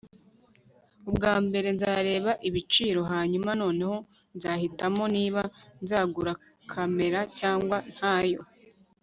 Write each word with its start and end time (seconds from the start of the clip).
Ubwa 1.09 1.33
mbere 1.45 1.67
nzareba 1.75 2.31
ibiciro 2.47 3.01
hanyuma 3.11 3.49
noneho 3.61 3.95
nzahitamo 4.35 5.03
niba 5.15 5.41
nzagura 5.83 6.31
kamera 6.71 7.19
cyangwa 7.39 7.77
ntayo 7.93 8.41